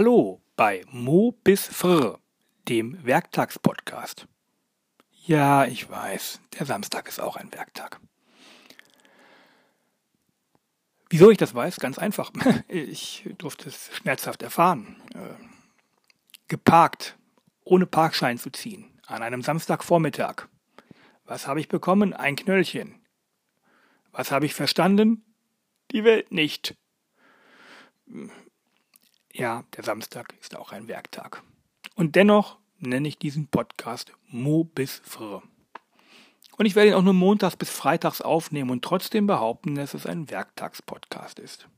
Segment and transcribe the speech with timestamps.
[0.00, 2.18] Hallo bei Mo bis Fr,
[2.66, 4.26] dem Werktagspodcast.
[5.26, 8.00] Ja, ich weiß, der Samstag ist auch ein Werktag.
[11.10, 11.80] Wieso ich das weiß?
[11.80, 12.32] Ganz einfach.
[12.68, 14.96] Ich durfte es schmerzhaft erfahren.
[15.12, 15.34] Äh,
[16.48, 17.18] geparkt,
[17.64, 20.48] ohne Parkschein zu ziehen, an einem Samstagvormittag.
[21.26, 22.14] Was habe ich bekommen?
[22.14, 23.04] Ein Knöllchen.
[24.12, 25.26] Was habe ich verstanden?
[25.90, 26.74] Die Welt nicht.
[29.40, 31.42] Ja, der Samstag ist auch ein Werktag.
[31.94, 35.42] Und dennoch nenne ich diesen Podcast Mo bis Fr.
[36.58, 40.04] Und ich werde ihn auch nur montags bis freitags aufnehmen und trotzdem behaupten, dass es
[40.04, 41.68] ein Werktagspodcast ist.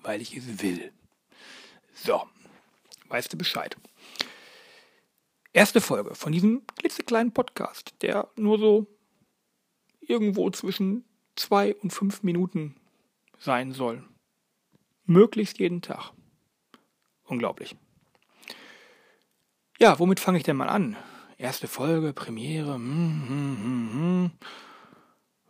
[0.00, 0.94] Weil ich es will.
[1.92, 2.22] So,
[3.08, 3.76] weißt du Bescheid.
[5.52, 8.86] Erste Folge von diesem klitzekleinen Podcast, der nur so
[10.00, 11.04] irgendwo zwischen
[11.36, 12.76] zwei und fünf Minuten
[13.38, 14.08] sein soll.
[15.04, 16.14] Möglichst jeden Tag.
[17.30, 17.76] Unglaublich.
[19.78, 20.96] Ja, womit fange ich denn mal an?
[21.38, 22.74] Erste Folge, Premiere.
[22.74, 24.30] Hm, hm, hm, hm.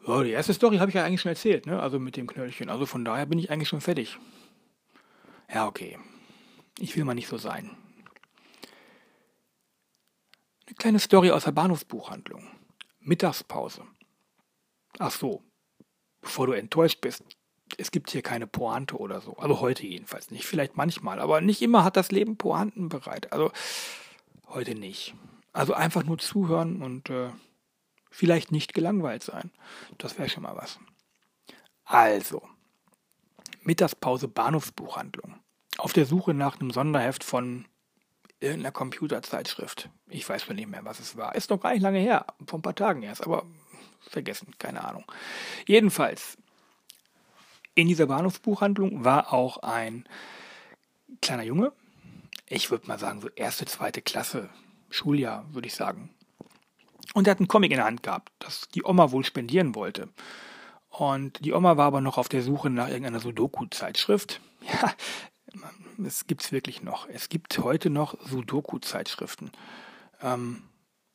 [0.05, 1.81] So, die erste Story habe ich ja eigentlich schon erzählt, ne?
[1.81, 2.69] Also mit dem Knöllchen.
[2.69, 4.19] Also von daher bin ich eigentlich schon fertig.
[5.53, 5.99] Ja, okay.
[6.79, 7.71] Ich will mal nicht so sein.
[10.67, 12.47] Eine kleine Story aus der Bahnhofsbuchhandlung.
[13.01, 13.85] Mittagspause.
[14.99, 15.43] Ach so,
[16.21, 17.25] bevor du enttäuscht bist,
[17.81, 19.37] es gibt hier keine Pointe oder so.
[19.37, 20.47] Also heute jedenfalls nicht.
[20.47, 23.33] Vielleicht manchmal, aber nicht immer hat das Leben Pointen bereit.
[23.33, 23.51] Also
[24.49, 25.15] heute nicht.
[25.53, 27.31] Also einfach nur zuhören und äh,
[28.11, 29.51] vielleicht nicht gelangweilt sein.
[29.99, 30.79] Das wäre schon mal was.
[31.85, 32.43] Also,
[33.63, 35.41] Mittagspause Bahnhofsbuchhandlung.
[35.79, 37.67] Auf der Suche nach einem Sonderheft von
[38.39, 39.91] irgendeiner Computerzeitschrift.
[40.09, 41.35] Ich weiß schon nicht mehr, was es war.
[41.35, 43.45] Ist noch gar nicht lange her, vor ein paar Tagen erst, aber
[44.01, 45.05] vergessen, keine Ahnung.
[45.67, 46.39] Jedenfalls,
[47.81, 50.05] in dieser Bahnhofsbuchhandlung war auch ein
[51.21, 51.73] kleiner Junge,
[52.47, 54.51] ich würde mal sagen, so erste, zweite Klasse,
[54.91, 56.11] Schuljahr, würde ich sagen.
[57.15, 60.09] Und er hat einen Comic in der Hand gehabt, das die Oma wohl spendieren wollte.
[60.91, 64.41] Und die Oma war aber noch auf der Suche nach irgendeiner Sudoku-Zeitschrift.
[64.63, 64.93] Ja,
[66.07, 67.09] es gibt's wirklich noch.
[67.09, 69.51] Es gibt heute noch Sudoku-Zeitschriften.
[70.21, 70.63] Ähm,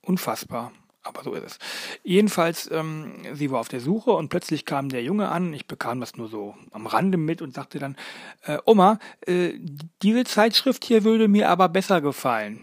[0.01, 0.71] unfassbar.
[1.05, 1.59] Aber so ist es.
[2.03, 5.53] Jedenfalls, ähm, sie war auf der Suche und plötzlich kam der Junge an.
[5.53, 7.95] Ich bekam das nur so am Rande mit und sagte dann,
[8.41, 9.53] äh, Oma, äh,
[10.01, 12.59] diese Zeitschrift hier würde mir aber besser gefallen.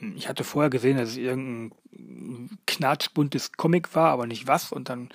[0.00, 1.70] Hm, ich hatte vorher gesehen, dass es irgendein
[2.66, 4.72] knatschbuntes Comic war, aber nicht was.
[4.72, 5.10] Und dann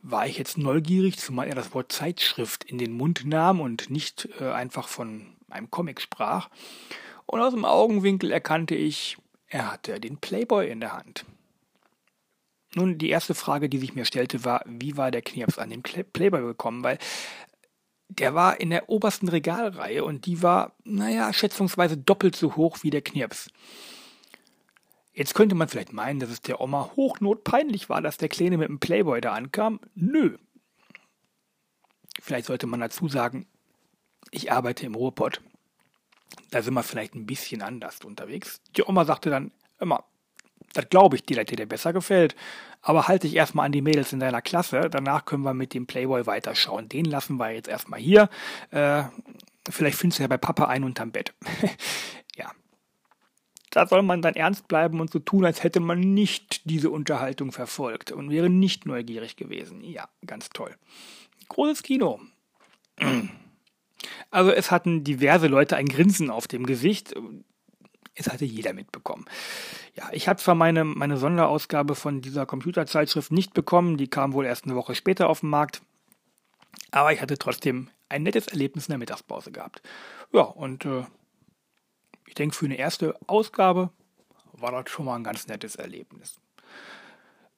[0.00, 4.26] war ich jetzt neugierig, zumal er das Wort Zeitschrift in den Mund nahm und nicht
[4.40, 6.48] äh, einfach von einem Comic sprach.
[7.26, 11.24] Und aus dem Augenwinkel erkannte ich, er hatte den Playboy in der Hand.
[12.74, 15.82] Nun, die erste Frage, die sich mir stellte, war, wie war der Knirps an den
[15.82, 16.84] Playboy gekommen?
[16.84, 16.98] Weil
[18.08, 22.90] der war in der obersten Regalreihe und die war, naja, schätzungsweise doppelt so hoch wie
[22.90, 23.50] der Knirps.
[25.12, 28.68] Jetzt könnte man vielleicht meinen, dass es der Oma hochnotpeinlich war, dass der Kleine mit
[28.68, 29.80] dem Playboy da ankam.
[29.94, 30.38] Nö.
[32.20, 33.46] Vielleicht sollte man dazu sagen,
[34.30, 35.40] ich arbeite im Ruhrpott
[36.50, 38.60] da sind wir vielleicht ein bisschen anders unterwegs.
[38.76, 39.50] Die Oma sagte dann
[39.80, 40.04] immer,
[40.72, 42.36] das glaube ich dir, dass dir besser gefällt.
[42.82, 44.88] Aber halte dich erstmal an die Mädels in deiner Klasse.
[44.90, 46.88] Danach können wir mit dem Playboy weiterschauen.
[46.88, 48.28] Den lassen wir jetzt erstmal hier.
[48.70, 49.04] Äh,
[49.68, 51.34] vielleicht findest du ja bei Papa einen unterm Bett.
[52.36, 52.52] ja.
[53.70, 57.52] Da soll man dann ernst bleiben und so tun, als hätte man nicht diese Unterhaltung
[57.52, 59.82] verfolgt und wäre nicht neugierig gewesen.
[59.82, 60.74] Ja, ganz toll.
[61.48, 62.20] Großes Kino.
[64.30, 67.14] Also es hatten diverse Leute ein Grinsen auf dem Gesicht.
[68.14, 69.24] Es hatte jeder mitbekommen.
[69.94, 74.44] Ja, ich habe zwar meine, meine Sonderausgabe von dieser Computerzeitschrift nicht bekommen, die kam wohl
[74.44, 75.82] erst eine Woche später auf den Markt,
[76.90, 79.82] aber ich hatte trotzdem ein nettes Erlebnis in der Mittagspause gehabt.
[80.32, 81.04] Ja, und äh,
[82.26, 83.90] ich denke, für eine erste Ausgabe
[84.52, 86.40] war das schon mal ein ganz nettes Erlebnis.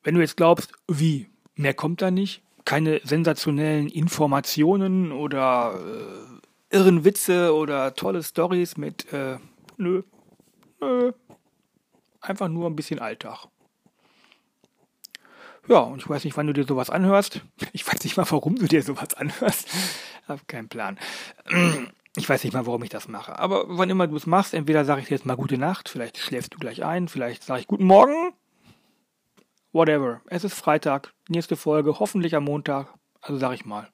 [0.03, 6.40] Wenn du jetzt glaubst, wie, mehr kommt da nicht, keine sensationellen Informationen oder äh,
[6.71, 9.39] irren Witze oder tolle Stories mit, äh,
[9.77, 10.03] nö,
[10.81, 11.13] nö,
[12.21, 13.47] einfach nur ein bisschen Alltag.
[15.69, 17.43] Ja, und ich weiß nicht, wann du dir sowas anhörst.
[17.73, 19.69] Ich weiß nicht mal, warum du dir sowas anhörst.
[20.27, 20.99] Hab keinen Plan.
[22.17, 23.39] Ich weiß nicht mal, warum ich das mache.
[23.39, 26.19] Aber wann immer du es machst, entweder sage ich dir jetzt mal gute Nacht, vielleicht
[26.19, 28.33] schläfst du gleich ein, vielleicht sage ich guten Morgen.
[29.73, 30.23] Whatever.
[30.27, 32.93] Es ist Freitag, nächste Folge, hoffentlich am Montag.
[33.21, 33.89] Also sage ich mal,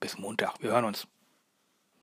[0.00, 0.60] bis Montag.
[0.60, 1.06] Wir hören uns.